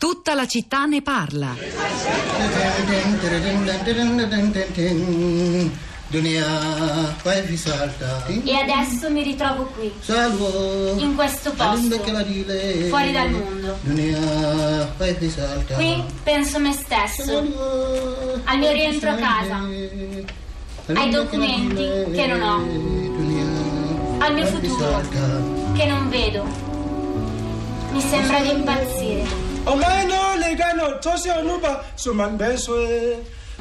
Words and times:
Tutta 0.00 0.32
la 0.32 0.46
città 0.46 0.86
ne 0.86 1.02
parla. 1.02 1.54
E 8.44 8.54
adesso 8.56 9.10
mi 9.10 9.22
ritrovo 9.22 9.64
qui, 9.76 9.92
Salvo. 10.00 10.96
in 10.96 11.14
questo 11.14 11.52
posto, 11.52 12.00
fuori 12.88 13.12
dal 13.12 13.30
mondo. 13.30 13.78
Qui 15.74 16.02
penso 16.22 16.58
me 16.60 16.72
stesso, 16.72 17.36
al 18.44 18.58
mio 18.58 18.72
rientro 18.72 19.10
a 19.10 19.16
casa, 19.16 19.56
ai 20.94 21.10
documenti 21.10 22.10
che 22.12 22.26
non 22.26 22.40
ho, 22.40 24.24
al 24.24 24.32
mio 24.32 24.46
futuro 24.46 25.02
che 25.74 25.84
non 25.84 26.08
vedo. 26.08 26.46
Mi 27.92 28.00
sembra 28.00 28.40
di 28.40 28.50
impazzire. 28.50 29.49
Omeno 29.66 30.36
legano 30.38 30.98
tosi 31.00 31.28
onuba 31.28 31.84
suman 31.94 32.36
beswe. 32.36 33.18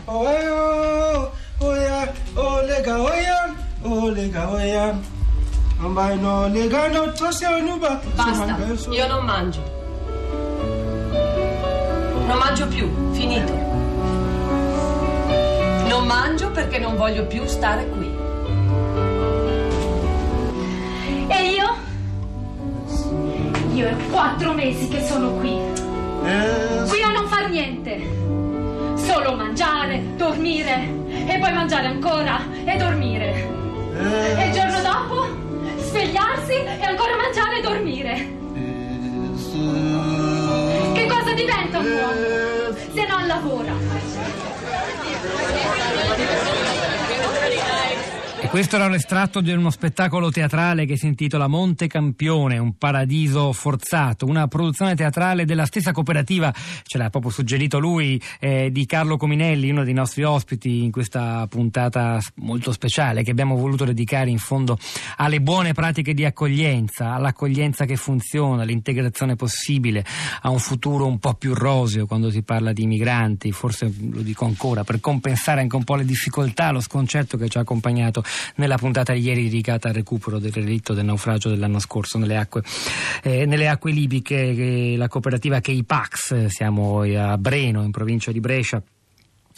Oyo, 0.08 1.32
oya, 1.60 2.14
olega 2.36 3.00
oya, 3.02 3.56
olega 3.84 4.50
oya. 4.50 4.96
Omeno 5.84 6.48
legano 6.48 7.12
tosi 7.14 7.46
onuba 7.46 8.00
Basta, 8.16 8.58
io 8.90 9.08
non 9.08 9.26
mangio. 9.26 9.62
Non 12.28 12.38
mangio 12.38 12.68
più, 12.68 12.90
finito. 13.14 13.54
Non 15.88 16.06
mangio 16.06 16.52
perché 16.52 16.80
non 16.80 16.96
voglio 16.96 17.26
più 17.26 17.46
stare 17.46 17.88
qui. 17.90 18.18
E 21.28 21.44
io? 21.50 21.76
Io 23.74 23.88
è 23.88 23.96
quattro 24.12 24.54
mesi 24.54 24.88
che 24.88 25.06
sono 25.06 25.32
qui. 25.32 25.88
Qui 26.88 27.02
a 27.02 27.12
non 27.12 27.28
far 27.28 27.50
niente. 27.50 28.02
Solo 28.96 29.36
mangiare, 29.36 30.16
dormire 30.16 30.90
e 31.28 31.38
poi 31.40 31.54
mangiare 31.54 31.88
ancora 31.88 32.42
e 32.66 32.78
dormire. 32.78 33.48
E 34.38 34.48
il 34.48 34.54
giorno 34.54 34.82
dopo 34.82 35.28
svegliarsi 35.78 36.54
e 36.54 36.84
ancora 36.84 37.16
mangiare 37.16 37.58
e 37.58 37.62
dormire. 37.62 38.38
Che 40.94 41.08
cosa 41.08 41.34
diventa 41.34 41.78
un 41.80 41.92
uomo 41.92 42.78
se 42.94 43.06
non 43.08 43.28
lavora? 43.28 43.74
Questo 48.50 48.78
era 48.78 48.88
l'estratto 48.88 49.42
di 49.42 49.52
uno 49.52 49.70
spettacolo 49.70 50.32
teatrale 50.32 50.88
che 50.88 50.98
si 50.98 51.06
intitola 51.06 51.46
Monte 51.46 51.86
Campione, 51.86 52.58
un 52.58 52.80
paradiso 52.80 53.54
forzato, 53.54 54.26
una 54.26 54.48
produzione 54.48 54.96
teatrale 54.96 55.46
della 55.46 55.68
stessa 55.68 55.92
cooperativa, 55.92 56.52
ce 56.84 56.98
l'ha 56.98 57.12
proprio 57.12 57.32
suggerito 57.32 57.78
lui, 57.78 58.20
eh, 58.40 58.72
di 58.72 58.88
Carlo 58.88 59.18
Cominelli, 59.18 59.70
uno 59.70 59.84
dei 59.84 59.94
nostri 59.94 60.24
ospiti 60.24 60.84
in 60.84 60.90
questa 60.90 61.46
puntata 61.48 62.20
molto 62.38 62.72
speciale 62.72 63.22
che 63.22 63.30
abbiamo 63.30 63.56
voluto 63.56 63.86
dedicare 63.86 64.32
in 64.32 64.40
fondo 64.40 64.80
alle 65.18 65.42
buone 65.42 65.74
pratiche 65.74 66.16
di 66.16 66.26
accoglienza, 66.26 67.14
all'accoglienza 67.14 67.86
che 67.86 67.98
funziona, 67.98 68.64
all'integrazione 68.64 69.36
possibile, 69.36 70.04
a 70.42 70.50
un 70.50 70.60
futuro 70.60 71.06
un 71.06 71.20
po' 71.20 71.36
più 71.36 71.54
roseo 71.54 72.08
quando 72.08 72.32
si 72.32 72.42
parla 72.42 72.74
di 72.74 72.88
migranti, 72.88 73.52
forse 73.52 73.94
lo 74.12 74.22
dico 74.22 74.46
ancora, 74.46 74.84
per 74.84 75.00
compensare 75.00 75.62
anche 75.62 75.76
un 75.76 75.84
po' 75.84 75.96
le 75.96 76.04
difficoltà, 76.04 76.72
lo 76.72 76.82
sconcerto 76.82 77.38
che 77.38 77.48
ci 77.48 77.60
ha 77.60 77.62
accompagnato 77.62 78.24
nella 78.56 78.78
puntata 78.78 79.14
di 79.14 79.22
ieri 79.22 79.44
dedicata 79.44 79.90
al 79.90 79.94
recupero 79.94 80.40
del 80.40 80.52
relitto 80.52 80.94
del 80.94 81.06
naufragio 81.06 81.50
dell'anno 81.50 81.80
scorso 81.80 82.18
nelle 82.18 82.38
acque, 82.38 82.64
eh, 83.24 83.46
nelle 83.46 83.68
acque 83.68 83.92
libiche, 83.92 84.54
che 84.56 84.96
la 84.98 85.08
cooperativa 85.08 85.60
Keipax, 85.60 86.46
siamo 86.46 87.02
a 87.02 87.38
Breno, 87.38 87.84
in 87.84 87.92
provincia 87.92 88.32
di 88.32 88.40
Brescia. 88.40 88.82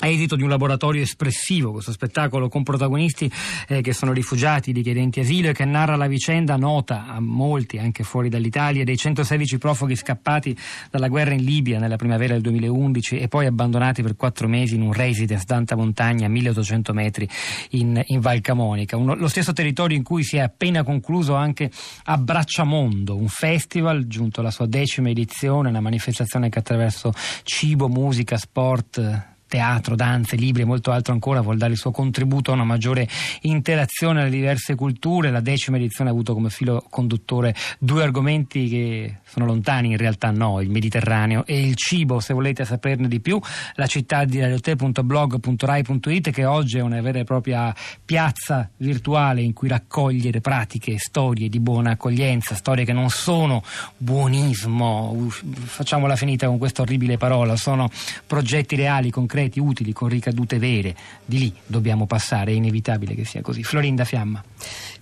Esito 0.03 0.35
di 0.35 0.41
un 0.41 0.49
laboratorio 0.49 1.03
espressivo, 1.03 1.71
questo 1.71 1.91
spettacolo 1.91 2.49
con 2.49 2.63
protagonisti 2.63 3.31
eh, 3.67 3.81
che 3.81 3.93
sono 3.93 4.13
rifugiati, 4.13 4.71
richiedenti 4.71 5.19
asilo 5.19 5.49
e 5.49 5.53
che 5.53 5.63
narra 5.63 5.95
la 5.95 6.07
vicenda 6.07 6.55
nota 6.55 7.05
a 7.07 7.19
molti, 7.19 7.77
anche 7.77 8.03
fuori 8.03 8.27
dall'Italia, 8.27 8.83
dei 8.83 8.97
116 8.97 9.59
profughi 9.59 9.95
scappati 9.95 10.57
dalla 10.89 11.07
guerra 11.07 11.33
in 11.33 11.43
Libia 11.43 11.77
nella 11.77 11.97
primavera 11.97 12.33
del 12.33 12.41
2011 12.41 13.19
e 13.19 13.27
poi 13.27 13.45
abbandonati 13.45 14.01
per 14.01 14.15
quattro 14.15 14.47
mesi 14.47 14.73
in 14.75 14.81
un 14.81 14.91
residence 14.91 15.45
d'alta 15.45 15.75
montagna 15.75 16.25
a 16.25 16.29
1800 16.29 16.93
metri 16.93 17.29
in, 17.71 18.01
in 18.07 18.19
Val 18.19 18.41
Camonica. 18.41 18.97
Uno- 18.97 19.15
lo 19.15 19.27
stesso 19.27 19.53
territorio 19.53 19.95
in 19.95 20.03
cui 20.03 20.23
si 20.23 20.37
è 20.37 20.39
appena 20.39 20.83
concluso 20.83 21.35
anche 21.35 21.69
Abbracciamondo, 22.05 23.15
un 23.15 23.27
festival 23.27 24.07
giunto 24.07 24.39
alla 24.39 24.51
sua 24.51 24.65
decima 24.65 25.09
edizione, 25.09 25.69
una 25.69 25.79
manifestazione 25.79 26.49
che 26.49 26.59
attraverso 26.59 27.13
cibo, 27.43 27.87
musica, 27.87 28.37
sport, 28.37 29.29
teatro, 29.51 29.97
danze, 29.97 30.37
libri 30.37 30.61
e 30.61 30.65
molto 30.65 30.91
altro 30.91 31.11
ancora 31.11 31.41
vuol 31.41 31.57
dare 31.57 31.73
il 31.73 31.77
suo 31.77 31.91
contributo 31.91 32.51
a 32.51 32.53
una 32.53 32.63
maggiore 32.63 33.05
interazione 33.41 34.21
alle 34.21 34.29
diverse 34.29 34.75
culture. 34.75 35.29
La 35.29 35.41
decima 35.41 35.75
edizione 35.75 36.09
ha 36.09 36.13
avuto 36.13 36.33
come 36.33 36.49
filo 36.49 36.85
conduttore 36.89 37.53
due 37.77 38.01
argomenti 38.01 38.69
che 38.69 39.17
sono 39.25 39.45
lontani, 39.45 39.89
in 39.89 39.97
realtà 39.97 40.31
no, 40.31 40.61
il 40.61 40.69
Mediterraneo 40.69 41.45
e 41.45 41.59
il 41.59 41.75
cibo. 41.75 42.21
Se 42.21 42.33
volete 42.33 42.63
saperne 42.63 43.09
di 43.09 43.19
più, 43.19 43.41
la 43.75 43.87
città 43.87 44.23
di 44.23 44.39
radiote.blog.rai.it 44.39 46.29
che 46.29 46.45
oggi 46.45 46.77
è 46.77 46.81
una 46.81 47.01
vera 47.01 47.19
e 47.19 47.25
propria 47.25 47.75
piazza 48.05 48.69
virtuale 48.77 49.41
in 49.41 49.51
cui 49.51 49.67
raccogliere 49.67 50.39
pratiche, 50.39 50.97
storie 50.97 51.49
di 51.49 51.59
buona 51.59 51.91
accoglienza, 51.91 52.55
storie 52.55 52.85
che 52.85 52.93
non 52.93 53.09
sono 53.09 53.61
buonismo, 53.97 55.27
facciamola 55.29 56.15
finita 56.15 56.47
con 56.47 56.57
questa 56.57 56.83
orribile 56.83 57.17
parola, 57.17 57.57
sono 57.57 57.89
progetti 58.25 58.77
reali, 58.77 59.11
concreti, 59.11 59.39
utili, 59.59 59.93
con 59.93 60.09
ricadute 60.09 60.59
vere. 60.59 60.95
Di 61.25 61.39
lì 61.39 61.53
dobbiamo 61.65 62.05
passare, 62.05 62.51
è 62.51 62.55
inevitabile 62.55 63.15
che 63.15 63.25
sia 63.25 63.41
così. 63.41 63.63
Florinda 63.63 64.05
Fiamma. 64.05 64.43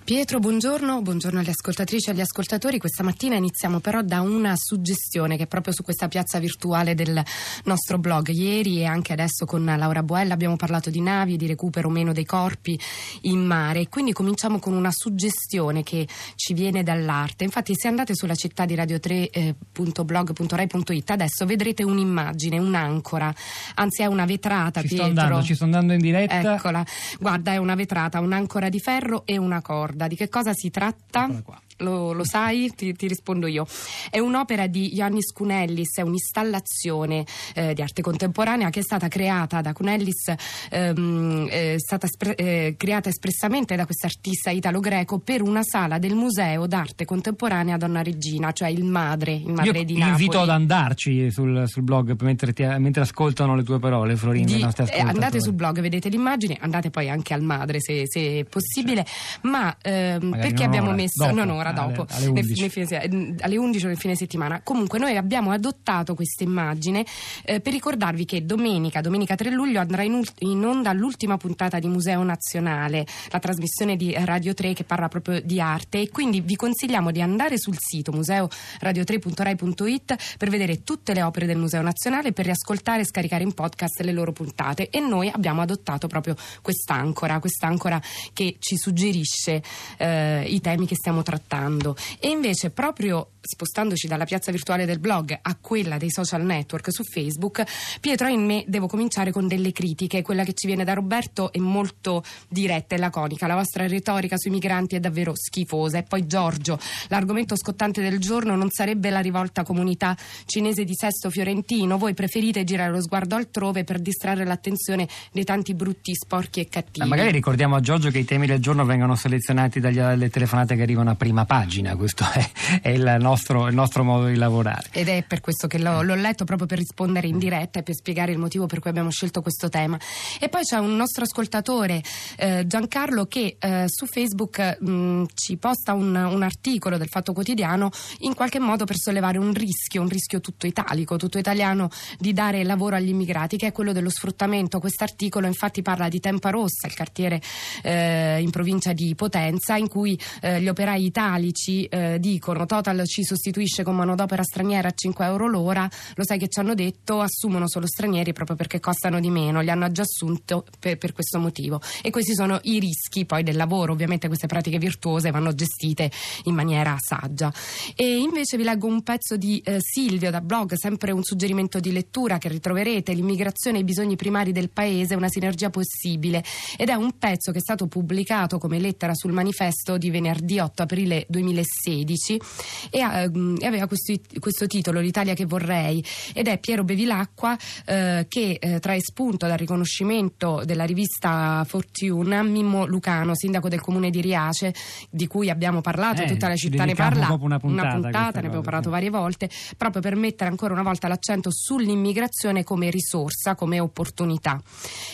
Pietro, 0.09 0.39
buongiorno, 0.39 1.03
buongiorno 1.03 1.39
alle 1.39 1.51
ascoltatrici 1.51 2.09
e 2.09 2.13
agli 2.13 2.21
ascoltatori. 2.21 2.79
Questa 2.79 3.03
mattina 3.03 3.35
iniziamo 3.35 3.79
però 3.79 4.01
da 4.01 4.21
una 4.21 4.55
suggestione 4.55 5.37
che 5.37 5.43
è 5.43 5.47
proprio 5.47 5.71
su 5.71 5.83
questa 5.83 6.07
piazza 6.07 6.39
virtuale 6.39 6.95
del 6.95 7.23
nostro 7.65 7.99
blog. 7.99 8.29
Ieri 8.29 8.79
e 8.79 8.85
anche 8.85 9.13
adesso 9.13 9.45
con 9.45 9.63
Laura 9.63 10.01
Boella 10.01 10.33
abbiamo 10.33 10.55
parlato 10.55 10.89
di 10.89 10.99
navi 10.99 11.35
e 11.35 11.37
di 11.37 11.45
recupero 11.45 11.89
meno 11.89 12.11
dei 12.11 12.25
corpi 12.25 12.75
in 13.21 13.45
mare. 13.45 13.87
Quindi 13.87 14.11
cominciamo 14.11 14.57
con 14.57 14.73
una 14.73 14.89
suggestione 14.91 15.83
che 15.83 16.07
ci 16.33 16.55
viene 16.55 16.81
dall'arte. 16.81 17.43
Infatti 17.43 17.75
se 17.75 17.87
andate 17.87 18.15
sulla 18.15 18.33
città 18.33 18.65
di 18.65 18.73
radio3.blog.rai.it 18.73 21.09
adesso 21.11 21.45
vedrete 21.45 21.83
un'immagine, 21.83 22.57
un'ancora, 22.57 23.31
anzi 23.75 24.01
è 24.01 24.07
una 24.07 24.25
vetrata, 24.25 24.81
Ci 24.81 24.87
sto 24.87 25.03
Pietro. 25.03 25.21
andando, 25.21 25.45
ci 25.45 25.53
sto 25.53 25.65
andando 25.65 25.93
in 25.93 25.99
diretta. 25.99 26.55
Eccola, 26.55 26.83
guarda, 27.19 27.51
è 27.51 27.57
una 27.57 27.75
vetrata, 27.75 28.19
un'ancora 28.19 28.69
di 28.69 28.79
ferro 28.79 29.21
e 29.27 29.37
una 29.37 29.61
corda. 29.61 29.97
Di 30.07 30.15
che 30.15 30.29
cosa 30.29 30.53
si 30.53 30.69
tratta? 30.69 31.23
Eccola 31.23 31.41
qua. 31.41 31.61
Lo, 31.79 32.11
lo 32.13 32.25
sai? 32.25 32.71
Ti, 32.75 32.93
ti 32.93 33.07
rispondo 33.07 33.47
io. 33.47 33.65
È 34.09 34.19
un'opera 34.19 34.67
di 34.67 34.95
Ioannis 34.95 35.31
Cunellis, 35.31 35.97
è 35.97 36.01
un'installazione 36.01 37.25
eh, 37.53 37.73
di 37.73 37.81
arte 37.81 38.01
contemporanea 38.01 38.69
che 38.69 38.79
è 38.79 38.83
stata 38.83 39.07
creata 39.07 39.61
da 39.61 39.73
Cunellis, 39.73 40.33
ehm, 40.69 41.47
è 41.47 41.75
stata 41.77 42.05
espre- 42.05 42.35
eh, 42.35 42.75
creata 42.77 43.09
espressamente 43.09 43.75
da 43.75 43.85
quest'artista 43.85 44.49
italo-greco 44.49 45.19
per 45.19 45.41
una 45.41 45.61
sala 45.63 45.99
del 45.99 46.15
Museo 46.15 46.67
d'arte 46.67 47.05
contemporanea 47.05 47.77
Donna 47.77 48.01
Regina, 48.01 48.51
cioè 48.51 48.69
il 48.69 48.83
madre, 48.83 49.33
il 49.33 49.51
madre 49.51 49.79
Io 49.79 49.85
di 49.85 49.97
Napoli. 49.97 50.11
invito 50.21 50.39
ad 50.41 50.49
andarci 50.49 51.31
sul, 51.31 51.63
sul 51.67 51.83
blog 51.83 52.15
mentre, 52.21 52.53
ti- 52.53 52.63
mentre 52.63 53.01
ascoltano 53.03 53.55
le 53.55 53.63
tue 53.63 53.79
parole, 53.79 54.15
Florinda. 54.15 54.55
di- 54.55 54.91
eh, 54.91 54.99
andate 54.99 55.41
sul 55.41 55.53
blog, 55.53 55.79
vedete 55.79 56.09
l'immagine, 56.09 56.57
andate 56.59 56.89
poi 56.89 57.09
anche 57.09 57.33
al 57.33 57.41
madre 57.41 57.79
se, 57.79 58.03
se 58.05 58.39
è 58.39 58.43
possibile, 58.43 59.05
ma 59.43 59.75
ehm, 59.81 60.31
perché 60.31 60.63
abbiamo 60.63 60.91
messo 60.91 61.23
dopo, 61.25 61.35
non 61.35 61.49
ora 61.49 61.68
alle- 61.69 61.93
dopo, 61.93 62.05
alle 62.13 62.31
nel- 62.31 62.43
11. 62.43 62.61
nel 62.61 62.69
fine 62.71 62.85
se- 62.85 62.97
eh, 62.97 63.35
alle 63.39 63.57
11 63.57 63.85
o 63.85 63.87
nel 63.87 63.97
fine 63.97 64.15
settimana. 64.15 64.61
Comunque 64.63 64.99
noi 64.99 65.15
abbiamo 65.17 65.51
adottato 65.51 66.15
questa 66.15 66.43
immagine 66.43 67.05
eh, 67.43 67.59
per 67.59 67.73
ricordarvi 67.73 68.25
che 68.25 68.45
domenica, 68.45 69.01
domenica 69.01 69.35
3 69.35 69.49
luglio 69.51 69.79
andrà 69.79 70.03
in, 70.03 70.21
in 70.39 70.63
onda 70.65 70.91
l'ultima 70.93 71.37
puntata 71.37 71.79
di 71.79 71.87
Museo 71.87 72.23
Nazionale, 72.23 73.05
la 73.29 73.39
trasmissione 73.39 73.95
di 73.95 74.13
Radio 74.17 74.53
3 74.53 74.73
che 74.73 74.83
parla 74.83 75.07
proprio 75.07 75.41
di 75.41 75.59
arte 75.61 76.01
e 76.01 76.09
quindi 76.09 76.41
vi 76.41 76.55
consigliamo 76.55 77.11
di 77.11 77.21
andare 77.21 77.57
sul 77.57 77.75
sito 77.79 78.11
museoradio3.rai.it 78.11 80.37
per 80.37 80.49
vedere 80.49 80.83
tutte 80.83 81.13
le 81.13 81.23
opere 81.23 81.45
del 81.45 81.57
Museo 81.57 81.81
Nazionale, 81.81 82.31
per 82.31 82.45
riascoltare 82.45 83.01
e 83.01 83.05
scaricare 83.05 83.43
in 83.43 83.53
podcast 83.53 84.01
le 84.01 84.11
loro 84.11 84.31
puntate 84.31 84.89
e 84.89 84.99
noi 84.99 85.29
abbiamo 85.29 85.61
adottato 85.61 86.07
proprio 86.07 86.35
quest'ancora, 86.61 87.39
quest'ancora 87.39 88.01
che 88.33 88.57
ci 88.59 88.77
suggerisce 88.77 89.61
eh, 89.97 90.43
i 90.47 90.61
temi 90.61 90.85
che 90.85 90.95
stiamo 90.95 91.23
trattando 91.23 91.57
aumentando 91.59 91.95
e 92.19 92.29
invece 92.29 92.69
proprio 92.69 93.31
spostandoci 93.41 94.07
dalla 94.07 94.25
piazza 94.25 94.51
virtuale 94.51 94.85
del 94.85 94.99
blog 94.99 95.37
a 95.41 95.57
quella 95.59 95.97
dei 95.97 96.11
social 96.11 96.43
network 96.43 96.91
su 96.91 97.03
Facebook, 97.03 97.63
Pietro 97.99 98.27
me 98.37 98.63
devo 98.67 98.87
cominciare 98.87 99.31
con 99.31 99.47
delle 99.47 99.71
critiche. 99.71 100.21
Quella 100.21 100.43
che 100.43 100.53
ci 100.53 100.67
viene 100.67 100.83
da 100.83 100.93
Roberto 100.93 101.51
è 101.51 101.59
molto 101.59 102.23
diretta 102.47 102.95
e 102.95 102.99
laconica. 102.99 103.47
La 103.47 103.55
vostra 103.55 103.87
retorica 103.87 104.37
sui 104.37 104.51
migranti 104.51 104.95
è 104.95 104.99
davvero 104.99 105.33
schifosa. 105.35 105.97
E 105.97 106.03
poi 106.03 106.27
Giorgio, 106.27 106.77
l'argomento 107.07 107.55
scottante 107.55 108.01
del 108.01 108.19
giorno 108.19 108.55
non 108.55 108.69
sarebbe 108.69 109.09
la 109.09 109.19
rivolta 109.19 109.63
comunità 109.63 110.15
cinese 110.45 110.83
di 110.83 110.93
Sesto 110.93 111.29
Fiorentino. 111.29 111.97
Voi 111.97 112.13
preferite 112.13 112.63
girare 112.63 112.91
lo 112.91 113.01
sguardo 113.01 113.35
altrove 113.35 113.83
per 113.83 113.99
distrarre 113.99 114.45
l'attenzione 114.45 115.07
dei 115.31 115.43
tanti 115.43 115.73
brutti, 115.73 116.13
sporchi 116.13 116.59
e 116.59 116.67
cattivi. 116.67 116.99
Ma 116.99 117.15
magari 117.15 117.31
ricordiamo 117.31 117.75
a 117.75 117.79
Giorgio 117.79 118.09
che 118.09 118.19
i 118.19 118.25
temi 118.25 118.45
del 118.45 118.59
giorno 118.59 118.85
vengono 118.85 119.15
selezionati 119.15 119.79
dalle 119.79 120.29
telefonate 120.29 120.75
che 120.75 120.81
arrivano 120.81 121.09
a 121.09 121.15
prima 121.15 121.38
pagina. 121.45 121.95
Questo 121.95 122.25
è, 122.31 122.49
è 122.81 122.89
il 122.89 123.17
nostro, 123.19 123.67
il 123.67 123.75
nostro 123.75 124.03
modo 124.03 124.25
di 124.27 124.35
lavorare. 124.35 124.87
Ed 124.91 125.07
è 125.07 125.23
per 125.27 125.41
questo 125.41 125.67
che 125.67 125.79
l'ho, 125.79 126.01
l'ho 126.01 126.15
letto 126.15 126.45
proprio 126.45 126.67
per 126.67 126.77
rispondere 126.77 127.27
in 127.27 127.37
diretta 127.37 127.79
e 127.79 127.83
per 127.83 127.95
spiegare 127.95 128.31
il 128.31 128.37
motivo 128.37 128.65
per 128.65 128.79
cui 128.79 128.89
abbiamo 128.89 129.09
scelto 129.11 129.41
questo 129.41 129.69
tema. 129.69 129.97
E 130.39 130.49
poi 130.49 130.63
c'è 130.63 130.77
un 130.77 130.95
nostro 130.95 131.23
ascoltatore, 131.23 132.01
eh, 132.37 132.65
Giancarlo, 132.65 133.25
che 133.25 133.57
eh, 133.59 133.85
su 133.87 134.05
Facebook 134.05 134.77
mh, 134.79 135.25
ci 135.33 135.57
posta 135.57 135.93
un, 135.93 136.15
un, 136.15 136.43
articolo 136.43 136.97
del 136.97 137.07
Fatto 137.07 137.33
Quotidiano 137.33 137.89
in 138.19 138.33
qualche 138.33 138.59
modo 138.59 138.85
per 138.85 138.97
sollevare 138.97 139.37
un 139.37 139.53
rischio, 139.53 140.01
un 140.01 140.09
rischio 140.09 140.39
tutto 140.41 140.67
italico, 140.67 141.17
tutto 141.17 141.37
italiano 141.37 141.89
di 142.17 142.33
dare 142.33 142.63
lavoro 142.63 142.95
agli 142.95 143.09
immigrati, 143.09 143.57
che 143.57 143.67
è 143.67 143.71
quello 143.71 143.91
dello 143.91 144.09
sfruttamento. 144.09 144.79
Quest'articolo 144.79 145.47
infatti 145.47 145.81
parla 145.81 146.09
di 146.09 146.19
Tempa 146.19 146.49
Rossa, 146.49 146.87
il 146.87 146.95
quartiere 146.95 147.41
eh, 147.83 148.41
in 148.41 148.49
provincia 148.49 148.93
di 148.93 149.15
Potenza, 149.15 149.75
in 149.75 149.87
cui 149.87 150.19
eh, 150.41 150.61
gli 150.61 150.67
operai 150.67 151.11
italici 151.29 151.85
eh, 151.85 152.17
dicono 152.19 152.65
Total 152.65 153.05
ci 153.05 153.23
sostituisce 153.23 153.83
con 153.83 153.95
manodopera 153.95 154.43
straniera 154.43 154.87
a 154.87 154.93
5 154.93 155.25
euro 155.25 155.47
l'ora, 155.47 155.89
lo 156.15 156.25
sai 156.25 156.39
che 156.39 156.47
ci 156.47 156.59
hanno 156.59 156.73
detto? 156.73 157.21
Assumono 157.21 157.67
solo 157.67 157.87
stranieri 157.87 158.33
proprio 158.33 158.55
perché 158.55 158.79
costano 158.79 159.19
di 159.19 159.29
meno, 159.29 159.61
li 159.61 159.69
hanno 159.69 159.91
già 159.91 160.01
assunto 160.01 160.65
per, 160.79 160.97
per 160.97 161.13
questo 161.13 161.39
motivo. 161.39 161.81
E 162.01 162.09
questi 162.09 162.33
sono 162.33 162.59
i 162.63 162.79
rischi 162.79 163.25
poi 163.25 163.43
del 163.43 163.55
lavoro, 163.55 163.93
ovviamente 163.93 164.27
queste 164.27 164.47
pratiche 164.47 164.79
virtuose 164.79 165.29
vanno 165.31 165.53
gestite 165.53 166.11
in 166.45 166.55
maniera 166.55 166.97
saggia. 166.99 167.53
E 167.95 168.17
invece 168.17 168.57
vi 168.57 168.63
leggo 168.63 168.87
un 168.87 169.03
pezzo 169.03 169.37
di 169.37 169.61
eh, 169.63 169.77
Silvio 169.79 170.31
da 170.31 170.41
blog, 170.41 170.73
sempre 170.73 171.11
un 171.11 171.23
suggerimento 171.23 171.79
di 171.79 171.91
lettura 171.91 172.37
che 172.37 172.49
ritroverete, 172.49 173.13
l'immigrazione 173.13 173.77
e 173.77 173.81
i 173.81 173.85
bisogni 173.85 174.15
primari 174.15 174.51
del 174.51 174.69
paese, 174.69 175.15
una 175.15 175.29
sinergia 175.29 175.69
possibile. 175.69 176.43
Ed 176.75 176.89
è 176.89 176.93
un 176.93 177.17
pezzo 177.17 177.51
che 177.51 177.59
è 177.59 177.61
stato 177.61 177.87
pubblicato 177.87 178.57
come 178.57 178.79
lettera 178.79 179.13
sul 179.13 179.31
manifesto 179.31 179.97
di 179.97 180.09
venerdì 180.09 180.59
8 180.59 180.83
aprile 180.83 181.18
2016 181.27 182.41
e, 182.89 183.03
uh, 183.03 183.55
e 183.59 183.65
aveva 183.65 183.87
questo, 183.87 184.13
questo, 184.39 184.67
titolo 184.67 184.99
L'Italia 184.99 185.33
che 185.33 185.45
vorrei 185.45 186.03
ed 186.33 186.47
è 186.47 186.57
Piero 186.59 186.83
Bevilacqua 186.83 187.53
uh, 187.53 188.25
che 188.27 188.59
uh, 188.61 188.79
trae 188.79 188.99
spunto 189.01 189.47
dal 189.47 189.57
riconoscimento 189.57 190.61
della 190.65 190.85
rivista 190.85 191.63
Fortune 191.67 192.37
a 192.37 192.43
Mimmo 192.43 192.85
Lucano, 192.85 193.35
sindaco 193.35 193.69
del 193.69 193.81
comune 193.81 194.09
di 194.09 194.21
Riace 194.21 194.73
di 195.09 195.27
cui 195.27 195.49
abbiamo 195.49 195.81
parlato, 195.81 196.21
eh, 196.21 196.27
tutta 196.27 196.47
la 196.47 196.55
città 196.55 196.85
ne 196.85 196.95
parla, 196.95 197.27
una 197.39 197.59
puntata, 197.59 197.67
una 197.67 198.01
puntata 198.01 198.39
ne 198.39 198.47
abbiamo 198.47 198.63
parlato 198.63 198.89
varie 198.89 199.09
volte 199.09 199.49
proprio 199.77 200.01
per 200.01 200.15
mettere 200.15 200.49
ancora 200.49 200.73
una 200.73 200.83
volta 200.83 201.07
l'accento 201.07 201.49
sull'immigrazione 201.51 202.63
come 202.63 202.89
risorsa, 202.89 203.55
come 203.55 203.79
opportunità. 203.79 204.61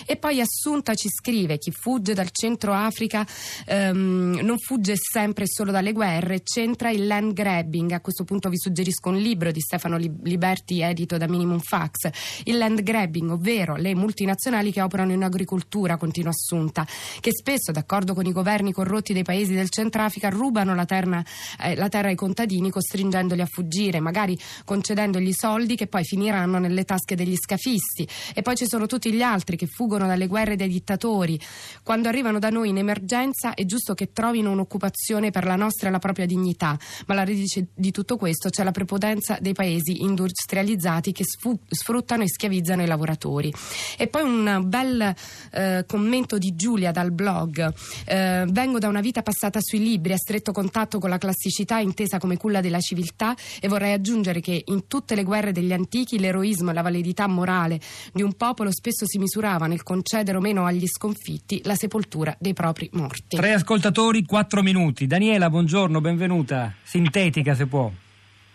E 0.05 0.15
poi 0.17 0.41
Assunta 0.41 0.93
ci 0.93 1.09
scrive 1.09 1.57
chi 1.57 1.71
fugge 1.71 2.13
dal 2.13 2.29
centro 2.31 2.73
Africa 2.73 3.25
um, 3.67 4.39
non 4.41 4.57
fugge 4.59 4.93
sempre 4.95 5.45
e 5.45 5.47
solo 5.47 5.71
dalle 5.71 5.91
guerre, 5.95 6.43
c'entra 6.43 6.89
il 6.89 7.07
land 7.07 7.31
grabbing. 7.31 7.91
A 7.93 8.01
questo 8.01 8.25
punto 8.25 8.49
vi 8.49 8.57
suggerisco 8.59 9.07
un 9.07 9.15
libro 9.15 9.51
di 9.51 9.61
Stefano 9.61 9.95
Liberti 9.95 10.81
edito 10.81 11.17
da 11.17 11.25
Minimum 11.25 11.59
Fax. 11.59 12.09
Il 12.43 12.57
land 12.57 12.83
grabbing, 12.83 13.31
ovvero 13.31 13.77
le 13.77 13.95
multinazionali 13.95 14.73
che 14.73 14.81
operano 14.81 15.13
in 15.13 15.23
agricoltura, 15.23 15.95
continua 15.95 16.31
Assunta, 16.31 16.85
che 17.21 17.31
spesso, 17.31 17.71
d'accordo 17.71 18.13
con 18.13 18.25
i 18.25 18.33
governi 18.33 18.73
corrotti 18.73 19.13
dei 19.13 19.23
paesi 19.23 19.53
del 19.53 19.69
Centrafrica, 19.69 20.27
rubano 20.27 20.75
la, 20.75 20.83
terna, 20.83 21.23
eh, 21.63 21.75
la 21.75 21.87
terra 21.87 22.09
ai 22.09 22.15
contadini 22.15 22.69
costringendoli 22.69 23.39
a 23.39 23.45
fuggire, 23.45 24.01
magari 24.01 24.37
concedendogli 24.65 25.31
soldi 25.31 25.77
che 25.77 25.87
poi 25.87 26.03
finiranno 26.03 26.59
nelle 26.59 26.83
tasche 26.83 27.15
degli 27.15 27.37
scafisti. 27.37 28.05
E 28.33 28.41
poi 28.41 28.57
ci 28.57 28.67
sono 28.67 28.85
tutti 28.85 29.13
gli 29.13 29.21
altri 29.21 29.55
che 29.55 29.67
fuggono 29.67 30.07
dalle 30.07 30.27
guerre 30.27 30.57
dei 30.57 30.67
dittatori. 30.67 31.39
Quando 31.83 32.09
arrivano 32.09 32.39
da 32.39 32.49
noi 32.49 32.69
in 32.69 32.77
emergenza 32.77 33.53
è 33.53 33.63
giusto 33.63 33.93
che 33.93 34.11
trovino 34.11 34.51
un'occupazione 34.51 35.31
per 35.31 35.45
la 35.45 35.55
nostra 35.55 35.84
e 35.87 35.91
la 35.91 35.99
propria 35.99 36.25
dignità, 36.25 36.77
ma 37.07 37.13
alla 37.13 37.23
radice 37.23 37.67
di 37.73 37.91
tutto 37.91 38.17
questo 38.17 38.49
c'è 38.49 38.63
la 38.63 38.71
prepotenza 38.71 39.37
dei 39.39 39.53
paesi 39.53 40.01
industrializzati 40.01 41.11
che 41.11 41.23
sfruttano 41.25 42.23
e 42.23 42.27
schiavizzano 42.27 42.83
i 42.83 42.87
lavoratori. 42.87 43.53
E 43.97 44.07
poi 44.07 44.23
un 44.23 44.63
bel 44.65 45.13
eh, 45.51 45.83
commento 45.87 46.37
di 46.37 46.55
Giulia 46.55 46.91
dal 46.91 47.11
blog. 47.11 47.73
Eh, 48.05 48.45
vengo 48.49 48.79
da 48.79 48.87
una 48.87 49.01
vita 49.01 49.21
passata 49.21 49.59
sui 49.61 49.79
libri, 49.79 50.13
a 50.13 50.17
stretto 50.17 50.51
contatto 50.51 50.99
con 50.99 51.09
la 51.09 51.17
classicità 51.17 51.79
intesa 51.79 52.17
come 52.17 52.37
culla 52.37 52.61
della 52.61 52.79
civiltà 52.79 53.35
e 53.59 53.67
vorrei 53.67 53.93
aggiungere 53.93 54.41
che 54.41 54.63
in 54.65 54.87
tutte 54.87 55.15
le 55.15 55.23
guerre 55.23 55.51
degli 55.51 55.73
antichi 55.73 56.19
l'eroismo 56.19 56.71
e 56.71 56.73
la 56.73 56.81
validità 56.81 57.27
morale 57.27 57.79
di 58.13 58.21
un 58.21 58.33
popolo 58.33 58.71
spesso 58.71 59.05
si 59.05 59.17
misurava 59.17 59.67
nel 59.67 59.83
concedere 59.83 60.37
o 60.37 60.41
meno 60.41 60.65
agli 60.65 60.87
sconfitti 60.87 61.61
la 61.63 61.75
sepoltura 61.75 62.35
dei 62.39 62.53
propri 62.53 62.89
morti. 62.93 63.35
Tre 63.37 63.53
ascoltatori, 63.53 64.23
quattro 64.23 64.61
minuti. 64.61 65.07
Daniela, 65.07 65.49
buongiorno, 65.49 65.74
benvenuta. 65.99 66.71
Sintetica 66.83 67.53
se 67.53 67.65
può. 67.65 67.91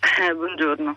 Eh, 0.01 0.35
buongiorno. 0.35 0.97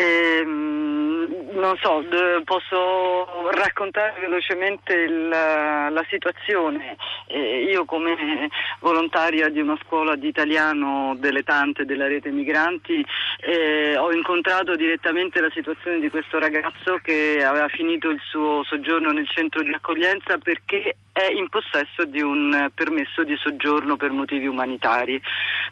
Ehm, 0.00 1.50
non 1.52 1.76
so, 1.76 2.02
posso 2.44 3.50
raccontare 3.50 4.18
velocemente 4.20 4.94
il, 4.94 5.28
la 5.28 6.04
situazione. 6.08 6.96
Eh, 7.26 7.64
io 7.70 7.84
come 7.84 8.48
volontaria 8.80 9.50
di 9.50 9.60
una 9.60 9.78
scuola 9.84 10.16
di 10.16 10.28
italiano 10.28 11.14
delle 11.18 11.42
tante 11.42 11.84
della 11.84 12.08
rete 12.08 12.30
migranti 12.30 13.04
eh, 13.40 13.96
ho 13.96 14.12
incontrato 14.12 14.74
direttamente 14.74 15.40
la 15.40 15.50
situazione 15.50 16.00
di 16.00 16.08
questo 16.08 16.38
ragazzo 16.38 16.98
che 17.02 17.44
aveva 17.44 17.68
finito 17.68 18.08
il 18.08 18.20
suo 18.24 18.64
soggiorno 18.64 19.12
nel 19.12 19.28
centro 19.28 19.62
di 19.62 19.72
accoglienza 19.72 20.38
perché 20.38 20.96
è 21.12 21.30
in 21.30 21.48
possesso 21.48 22.04
di 22.04 22.20
un 22.20 22.70
permesso 22.74 23.22
di 23.22 23.36
soggiorno 23.36 23.96
per 23.96 24.10
motivi 24.10 24.46
umanitari, 24.46 25.20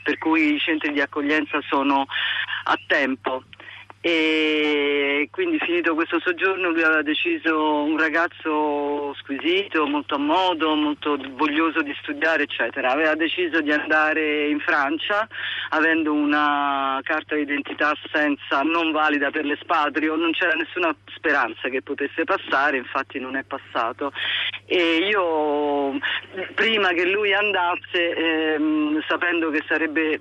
per 0.03 0.19
cui 0.19 0.55
i 0.55 0.59
centri 0.59 0.93
di 0.93 1.01
accoglienza 1.01 1.61
sono 1.69 2.07
a 2.65 2.79
tempo 2.87 3.45
e 4.00 5.29
quindi 5.33 5.59
finito 5.59 5.95
questo 5.95 6.21
soggiorno 6.21 6.71
lui 6.71 6.83
aveva 6.83 7.03
deciso 7.03 7.83
un 7.83 7.99
ragazzo 7.99 9.12
squisito, 9.15 9.87
molto 9.87 10.15
a 10.15 10.19
modo, 10.19 10.75
molto 10.77 11.19
voglioso 11.33 11.83
di 11.83 11.95
studiare 12.00 12.45
eccetera, 12.45 12.91
aveva 12.93 13.15
deciso 13.15 13.61
di 13.61 13.73
andare 13.73 14.49
in 14.49 14.61
Francia 14.61 15.27
avendo 15.71 16.12
una 16.12 17.00
carta 17.03 17.35
d'identità 17.35 17.93
senza, 18.12 18.62
non 18.62 18.93
valida 18.93 19.31
per 19.31 19.45
l'espatrio, 19.45 20.15
non 20.17 20.33
c'era 20.33 20.55
nessuna 20.55 20.94
speranza 21.15 21.69
che 21.69 21.83
potesse 21.83 22.25
passare, 22.25 22.77
infatti 22.77 23.19
non 23.19 23.37
è 23.37 23.43
passato. 23.43 24.13
E 24.67 25.08
io 25.11 25.99
prima 26.55 26.91
che 26.91 27.05
lui 27.06 27.32
andasse 27.32 28.15
ehm, 28.15 29.03
sapendo 29.06 29.51
che 29.51 29.65
sarebbe 29.67 30.19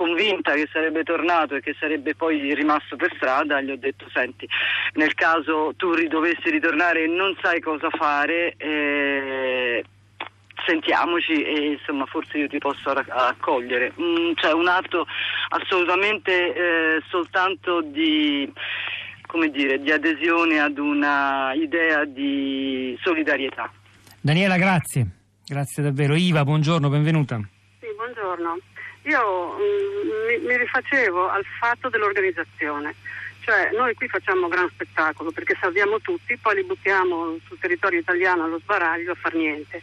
convinta 0.00 0.54
che 0.54 0.66
sarebbe 0.72 1.02
tornato 1.02 1.56
e 1.56 1.60
che 1.60 1.76
sarebbe 1.78 2.14
poi 2.14 2.54
rimasto 2.54 2.96
per 2.96 3.12
strada, 3.16 3.60
gli 3.60 3.70
ho 3.70 3.76
detto 3.76 4.06
senti, 4.10 4.48
nel 4.94 5.12
caso 5.12 5.74
tu 5.76 5.92
dovessi 6.08 6.48
ritornare 6.48 7.04
e 7.04 7.06
non 7.06 7.36
sai 7.42 7.60
cosa 7.60 7.90
fare, 7.90 8.54
eh, 8.56 9.84
sentiamoci 10.64 11.42
e 11.42 11.72
insomma 11.72 12.06
forse 12.06 12.38
io 12.38 12.48
ti 12.48 12.56
posso 12.56 12.88
accogliere. 12.88 13.92
Mm, 14.00 14.32
cioè 14.36 14.54
un 14.54 14.68
atto 14.68 15.06
assolutamente 15.50 16.32
eh, 16.32 17.02
soltanto 17.10 17.82
di, 17.82 18.50
dire, 19.50 19.80
di 19.80 19.90
adesione 19.92 20.60
ad 20.60 20.78
una 20.78 21.52
idea 21.52 22.06
di 22.06 22.98
solidarietà. 23.02 23.70
Daniela, 24.18 24.56
grazie. 24.56 25.06
Grazie 25.46 25.82
davvero. 25.82 26.14
Iva, 26.14 26.42
buongiorno, 26.42 26.88
benvenuta. 26.88 27.36
Sì, 27.80 27.86
buongiorno. 27.94 28.56
Io 29.02 29.56
mm, 29.56 30.46
mi, 30.46 30.56
rifacevo 30.56 31.28
al 31.28 31.44
fatto 31.58 31.88
dell'organizzazione. 31.88 32.94
Cioè, 33.40 33.70
noi 33.72 33.94
qui 33.94 34.06
facciamo 34.08 34.48
gran 34.48 34.68
spettacolo 34.68 35.30
perché 35.30 35.56
salviamo 35.58 36.00
tutti, 36.00 36.36
poi 36.36 36.56
li 36.56 36.64
buttiamo 36.64 37.38
sul 37.46 37.58
territorio 37.58 38.00
italiano 38.00 38.44
allo 38.44 38.58
sbaraglio 38.58 39.12
a 39.12 39.16
far 39.16 39.34
niente. 39.34 39.82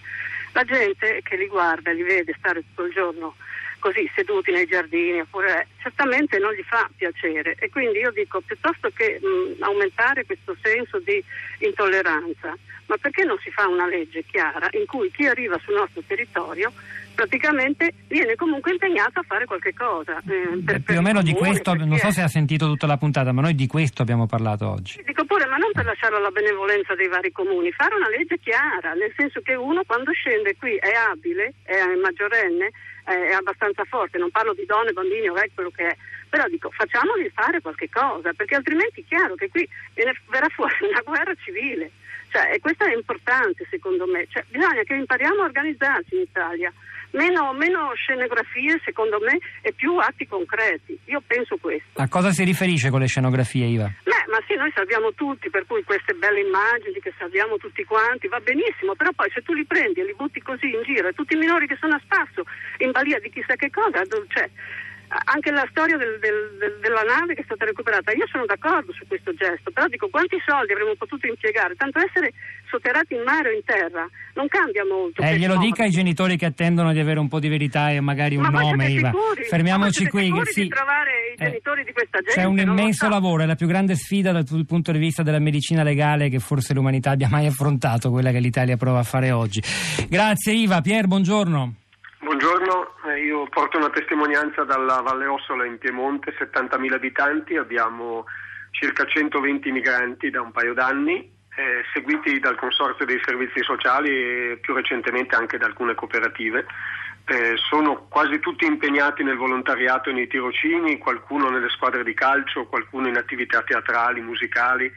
La 0.53 0.63
gente 0.63 1.21
che 1.23 1.35
li 1.35 1.47
guarda, 1.47 1.91
li 1.91 2.03
vede 2.03 2.35
stare 2.37 2.61
tutto 2.61 2.85
il 2.85 2.93
giorno 2.93 3.35
così 3.79 4.09
seduti 4.15 4.51
nei 4.51 4.65
giardini 4.65 5.21
oppure 5.21 5.67
certamente 5.81 6.39
non 6.39 6.53
gli 6.53 6.63
fa 6.63 6.89
piacere 6.95 7.55
e 7.59 7.69
quindi 7.69 7.99
io 7.99 8.11
dico 8.11 8.41
piuttosto 8.41 8.89
che 8.89 9.19
mh, 9.21 9.61
aumentare 9.63 10.25
questo 10.25 10.55
senso 10.61 10.99
di 10.99 11.23
intolleranza, 11.59 12.55
ma 12.87 12.97
perché 12.97 13.23
non 13.23 13.37
si 13.39 13.51
fa 13.51 13.67
una 13.67 13.87
legge 13.87 14.23
chiara 14.23 14.67
in 14.71 14.85
cui 14.85 15.11
chi 15.11 15.27
arriva 15.27 15.59
sul 15.63 15.75
nostro 15.75 16.01
territorio 16.05 16.71
praticamente 17.17 17.91
viene 18.07 18.35
comunque 18.35 18.71
impegnato 18.71 19.19
a 19.19 19.23
fare 19.23 19.45
qualche 19.45 19.73
cosa. 19.73 20.21
eh, 20.29 20.61
per- 20.63 20.81
più 20.81 20.97
o 20.97 21.01
meno 21.01 21.23
di 21.23 21.33
comune, 21.33 21.49
questo, 21.49 21.71
perché- 21.71 21.87
non 21.87 21.97
so 21.97 22.11
se 22.11 22.21
ha 22.21 22.27
sentito 22.27 22.67
tutta 22.67 22.85
la 22.85 22.97
puntata, 22.97 23.31
ma 23.31 23.41
noi 23.41 23.55
di 23.55 23.65
questo 23.65 24.03
abbiamo 24.03 24.27
parlato 24.27 24.69
oggi. 24.69 25.01
Dico 25.03 25.25
pure, 25.25 25.47
ma 25.47 25.57
non 25.57 25.71
per 25.73 25.85
lasciarlo 25.85 26.17
alla 26.17 26.29
benevolenza 26.29 26.93
dei 26.93 27.07
vari 27.07 27.31
comuni, 27.31 27.71
fare 27.71 27.95
una 27.95 28.07
legge 28.07 28.37
chiara, 28.37 28.93
nel 28.93 29.11
senso 29.17 29.41
che 29.41 29.55
uno 29.55 29.81
quando 29.83 30.11
scende 30.11 30.55
qui 30.57 30.75
è 30.75 30.93
abile, 30.93 31.53
è 31.63 31.81
maggiorenne, 31.99 32.69
è 33.03 33.31
abbastanza 33.33 33.83
forte, 33.85 34.19
non 34.19 34.29
parlo 34.29 34.53
di 34.53 34.65
donne, 34.65 34.91
bambini 34.93 35.27
o 35.27 35.33
vecchi, 35.33 35.55
quello 35.55 35.71
che 35.71 35.87
è, 35.87 35.95
però 36.29 36.45
dico 36.47 36.69
facciamogli 36.69 37.31
fare 37.33 37.61
qualche 37.61 37.89
cosa, 37.89 38.31
perché 38.33 38.55
altrimenti 38.55 39.01
è 39.01 39.05
chiaro 39.07 39.33
che 39.33 39.49
qui 39.49 39.67
viene- 39.95 40.13
verrà 40.29 40.49
fuori 40.49 40.75
una 40.81 41.01
guerra 41.03 41.33
civile. 41.43 41.89
Cioè, 42.29 42.51
e 42.53 42.59
questo 42.59 42.83
è 42.83 42.93
importante 42.93 43.65
secondo 43.71 44.05
me, 44.05 44.27
cioè, 44.29 44.43
bisogna 44.49 44.83
che 44.83 44.93
impariamo 44.93 45.41
a 45.41 45.45
organizzarci 45.45 46.15
in 46.15 46.21
Italia. 46.21 46.71
Meno, 47.11 47.53
meno 47.53 47.93
scenografie 47.95 48.79
secondo 48.83 49.19
me 49.19 49.39
e 49.61 49.73
più 49.73 49.97
atti 49.97 50.27
concreti. 50.27 50.97
Io 51.05 51.21
penso 51.25 51.57
questo. 51.57 52.01
A 52.01 52.07
cosa 52.07 52.31
si 52.31 52.43
riferisce 52.43 52.89
con 52.89 52.99
le 52.99 53.07
scenografie, 53.07 53.65
Iva? 53.65 53.89
Beh, 54.03 54.25
ma 54.29 54.39
sì, 54.47 54.55
noi 54.55 54.71
salviamo 54.73 55.13
tutti, 55.13 55.49
per 55.49 55.65
cui 55.65 55.83
queste 55.83 56.13
belle 56.13 56.41
immagini 56.41 56.99
che 56.99 57.13
salviamo 57.17 57.57
tutti 57.57 57.83
quanti, 57.85 58.27
va 58.27 58.39
benissimo, 58.39 58.95
però 58.95 59.11
poi 59.15 59.29
se 59.31 59.41
tu 59.41 59.53
li 59.53 59.65
prendi 59.65 60.01
e 60.01 60.05
li 60.05 60.15
butti 60.15 60.41
così 60.41 60.67
in 60.67 60.83
giro 60.83 61.07
e 61.07 61.13
tutti 61.13 61.33
i 61.33 61.37
minori 61.37 61.67
che 61.67 61.77
sono 61.79 61.95
a 61.95 62.01
spasso, 62.03 62.43
in 62.79 62.91
balia 62.91 63.19
di 63.19 63.29
chissà 63.29 63.55
che 63.55 63.69
cosa, 63.69 64.03
cioè, 64.27 64.49
anche 65.07 65.51
la 65.51 65.65
storia 65.69 65.95
del- 65.97 66.19
del- 66.19 66.57
del- 66.59 66.77
della 66.81 67.01
nave 67.03 67.33
che 67.33 67.41
è 67.41 67.43
stata 67.45 67.63
recuperata, 67.65 68.11
io 68.11 68.27
sono 68.27 68.45
d'accordo 68.45 68.91
su 68.93 69.07
questo 69.07 69.33
gesto, 69.33 69.71
però 69.71 69.87
dico 69.87 70.09
quanti 70.09 70.37
soldi 70.45 70.73
avremmo 70.73 70.95
potuto 70.97 71.27
impiegare, 71.27 71.75
tanto 71.75 71.99
essere 71.99 72.33
sotterrati 72.69 73.13
in 73.15 73.23
mare 73.23 73.49
o 73.49 73.51
in 73.53 73.63
terra, 73.63 74.07
non 74.35 74.47
cambia 74.49 74.83
molto. 74.83 75.21
Eh, 75.21 75.37
glielo 75.37 75.53
morti. 75.55 75.69
dica 75.69 75.83
ai 75.83 75.91
genitori 75.91 76.35
che 76.35 76.45
attendono 76.45 76.91
di 76.91 76.99
avere 76.99 77.19
un 77.19 77.29
po' 77.29 77.39
di 77.39 77.47
verità 77.47 77.91
e 77.91 78.01
magari 78.01 78.35
un 78.35 78.43
Ma 78.49 78.59
nome, 78.59 78.87
sicuri? 78.89 79.43
Fermiamoci 79.47 80.07
qui. 80.07 80.31
sì. 80.51 80.61
di 80.63 80.67
trovare 80.67 81.11
i 81.37 81.41
Eh, 81.41 81.45
genitori 81.45 81.83
di 81.85 81.93
questa 81.93 82.17
gente? 82.19 82.33
C'è 82.33 82.43
un 82.43 82.59
immenso 82.59 83.05
so. 83.05 83.09
lavoro, 83.11 83.43
è 83.43 83.45
la 83.45 83.55
più 83.55 83.67
grande 83.67 83.95
sfida 83.95 84.31
dal 84.33 84.43
pu- 84.43 84.65
punto 84.65 84.91
di 84.91 84.99
vista 84.99 85.23
della 85.23 85.39
medicina 85.39 85.83
legale 85.83 86.27
che 86.29 86.39
forse 86.39 86.73
l'umanità 86.73 87.11
abbia 87.11 87.29
mai 87.29 87.45
affrontato, 87.45 88.09
quella 88.11 88.31
che 88.31 88.39
l'Italia 88.39 88.75
prova 88.75 88.99
a 88.99 89.03
fare 89.03 89.31
oggi. 89.31 89.61
Grazie 90.09 90.51
Iva, 90.53 90.81
Pier, 90.81 91.07
buongiorno. 91.07 91.73
Buongiorno, 92.19 92.66
io 93.17 93.47
porto 93.49 93.77
una 93.77 93.89
testimonianza 93.89 94.63
dalla 94.63 95.01
Valle 95.01 95.25
Ossola 95.25 95.65
in 95.65 95.77
Piemonte, 95.77 96.35
70.000 96.37 96.93
abitanti, 96.93 97.57
abbiamo 97.57 98.25
circa 98.71 99.05
120 99.05 99.71
migranti 99.71 100.29
da 100.29 100.41
un 100.41 100.51
paio 100.51 100.73
d'anni, 100.73 101.31
eh, 101.55 101.83
seguiti 101.93 102.39
dal 102.39 102.55
Consorzio 102.55 103.05
dei 103.05 103.19
Servizi 103.25 103.63
Sociali 103.63 104.09
e 104.09 104.57
più 104.61 104.73
recentemente 104.73 105.35
anche 105.35 105.57
da 105.57 105.65
alcune 105.65 105.95
cooperative. 105.95 106.65
Eh, 107.25 107.55
sono 107.57 108.05
quasi 108.07 108.39
tutti 108.39 108.65
impegnati 108.65 109.23
nel 109.23 109.35
volontariato 109.35 110.09
e 110.09 110.13
nei 110.13 110.27
tirocini, 110.27 110.97
qualcuno 110.97 111.49
nelle 111.49 111.69
squadre 111.69 112.03
di 112.03 112.13
calcio, 112.13 112.67
qualcuno 112.67 113.07
in 113.07 113.17
attività 113.17 113.63
teatrali, 113.63 114.21
musicali. 114.21 114.91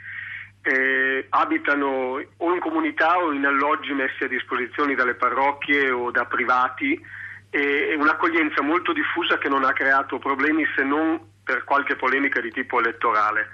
Eh, 0.63 1.27
abitano 1.31 2.23
o 2.37 2.53
in 2.53 2.61
comunità 2.61 3.19
o 3.19 3.33
in 3.33 3.47
alloggi 3.47 3.95
messi 3.95 4.25
a 4.25 4.29
disposizione 4.29 4.95
dalle 4.95 5.15
parrocchie 5.15 5.91
o 5.91 6.11
da 6.11 6.27
privati 6.27 7.03
e 7.51 7.95
un'accoglienza 7.97 8.63
molto 8.63 8.93
diffusa 8.93 9.39
che 9.39 9.49
non 9.49 9.65
ha 9.65 9.73
creato 9.73 10.19
problemi 10.19 10.65
se 10.77 10.85
non 10.85 11.21
per 11.43 11.65
qualche 11.65 11.97
polemica 11.97 12.41
di 12.41 12.51
tipo 12.53 12.79
elettorale. 12.79 13.49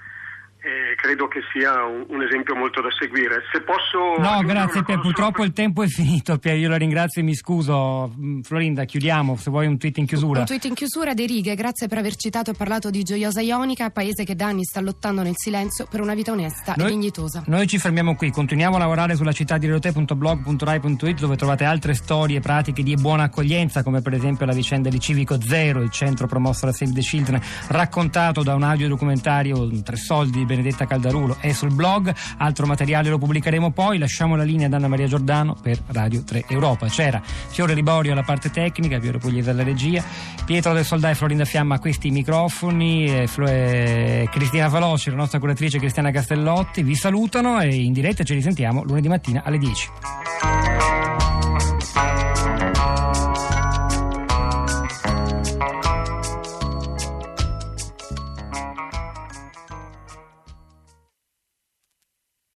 Eh, 0.67 0.95
credo 0.95 1.29
che 1.29 1.39
sia 1.53 1.85
un, 1.85 2.03
un 2.09 2.21
esempio 2.21 2.53
molto 2.53 2.81
da 2.81 2.89
seguire. 2.91 3.41
Se 3.53 3.61
posso 3.61 4.19
No, 4.19 4.41
grazie 4.43 4.83
Pier, 4.83 4.99
purtroppo 4.99 5.45
il 5.45 5.53
tempo 5.53 5.81
è 5.81 5.87
finito 5.87 6.37
Pier, 6.37 6.57
io 6.57 6.67
la 6.67 6.75
ringrazio 6.75 7.21
e 7.21 7.23
mi 7.23 7.35
scuso. 7.35 8.13
Mm, 8.19 8.41
Florinda, 8.41 8.83
chiudiamo, 8.83 9.37
se 9.37 9.49
vuoi 9.49 9.65
un 9.67 9.77
tweet 9.77 9.97
in 9.99 10.05
chiusura. 10.05 10.41
Un 10.41 10.45
tweet 10.45 10.65
in 10.65 10.73
chiusura 10.73 11.13
dei 11.13 11.25
righe, 11.25 11.55
grazie 11.55 11.87
per 11.87 11.99
aver 11.99 12.17
citato 12.17 12.51
e 12.51 12.53
parlato 12.53 12.89
di 12.89 13.01
Gioiosa 13.03 13.39
Ionica, 13.39 13.91
paese 13.91 14.25
che 14.25 14.35
da 14.35 14.47
anni 14.47 14.65
sta 14.65 14.81
lottando 14.81 15.23
nel 15.23 15.35
silenzio 15.37 15.87
per 15.89 16.01
una 16.01 16.13
vita 16.13 16.33
onesta 16.33 16.73
e 16.73 16.81
Noi- 16.81 16.89
dignitosa. 16.89 17.43
Noi 17.47 17.65
ci 17.65 17.77
fermiamo 17.77 18.17
qui, 18.17 18.29
continuiamo 18.29 18.75
a 18.75 18.79
lavorare 18.79 19.15
sulla 19.15 19.31
città 19.31 19.57
di 19.57 19.67
Relote.blog.rai.it 19.67 21.19
dove 21.21 21.37
trovate 21.37 21.63
altre 21.63 21.93
storie 21.93 22.41
pratiche 22.41 22.83
di 22.83 22.93
buona 22.95 23.23
accoglienza 23.23 23.83
come 23.83 24.01
per 24.01 24.11
esempio 24.11 24.45
la 24.45 24.53
vicenda 24.53 24.89
di 24.89 24.99
Civico 24.99 25.39
Zero, 25.41 25.81
il 25.81 25.91
centro 25.91 26.27
promosso 26.27 26.65
da 26.65 26.73
Save 26.73 26.91
the 26.91 26.99
Children, 26.99 27.41
raccontato 27.69 28.43
da 28.43 28.53
un 28.53 28.63
audiodocumentario 28.63 29.75
Tre 29.83 29.95
soldi 29.95 30.39
di 30.39 30.56
Benedetta 30.57 30.87
Caldarulo 30.87 31.37
è 31.39 31.51
sul 31.51 31.71
blog, 31.71 32.11
altro 32.37 32.65
materiale 32.65 33.09
lo 33.09 33.19
pubblicheremo 33.19 33.69
poi, 33.69 33.99
lasciamo 33.99 34.35
la 34.35 34.41
linea 34.41 34.65
ad 34.65 34.73
Anna 34.73 34.87
Maria 34.87 35.05
Giordano 35.05 35.55
per 35.61 35.77
Radio 35.87 36.23
3 36.23 36.45
Europa. 36.47 36.87
C'era 36.87 37.21
Fiore 37.23 37.75
Riborio 37.75 38.13
alla 38.13 38.23
parte 38.23 38.49
tecnica, 38.49 38.97
Piero 38.97 39.19
Pugliese 39.19 39.51
alla 39.51 39.61
regia, 39.61 40.03
Pietro 40.45 40.73
del 40.73 40.83
Soldà 40.83 41.11
e 41.11 41.15
Florinda 41.15 41.45
Fiamma 41.45 41.75
a 41.75 41.79
questi 41.79 42.09
microfoni, 42.09 43.05
e 43.05 43.27
Flo- 43.27 43.47
e 43.47 44.27
Cristina 44.31 44.67
Veloci, 44.67 45.11
la 45.11 45.17
nostra 45.17 45.37
curatrice 45.37 45.77
Cristiana 45.77 46.09
Castellotti 46.09 46.81
vi 46.81 46.95
salutano 46.95 47.59
e 47.59 47.75
in 47.75 47.93
diretta 47.93 48.23
ci 48.23 48.33
risentiamo 48.33 48.83
lunedì 48.83 49.07
mattina 49.07 49.43
alle 49.45 49.59
10. 49.59 49.89